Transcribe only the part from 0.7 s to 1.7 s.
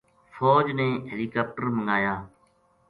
نے ہیلی کاپٹر